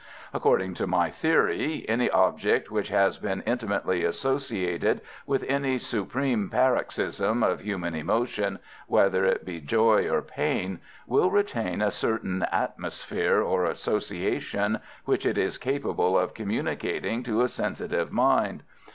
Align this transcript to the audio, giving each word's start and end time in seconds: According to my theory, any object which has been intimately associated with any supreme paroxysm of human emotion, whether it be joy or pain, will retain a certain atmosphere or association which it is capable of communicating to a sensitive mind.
According 0.33 0.73
to 0.73 0.87
my 0.87 1.11
theory, 1.11 1.85
any 1.87 2.09
object 2.09 2.71
which 2.71 2.89
has 2.89 3.19
been 3.19 3.43
intimately 3.45 4.03
associated 4.03 4.99
with 5.27 5.45
any 5.47 5.77
supreme 5.77 6.49
paroxysm 6.49 7.43
of 7.43 7.59
human 7.59 7.93
emotion, 7.93 8.57
whether 8.87 9.25
it 9.25 9.45
be 9.45 9.61
joy 9.61 10.09
or 10.09 10.23
pain, 10.23 10.79
will 11.05 11.29
retain 11.29 11.83
a 11.83 11.91
certain 11.91 12.41
atmosphere 12.51 13.43
or 13.43 13.65
association 13.65 14.79
which 15.05 15.23
it 15.23 15.37
is 15.37 15.59
capable 15.59 16.17
of 16.17 16.33
communicating 16.33 17.21
to 17.21 17.43
a 17.43 17.47
sensitive 17.47 18.11
mind. 18.11 18.63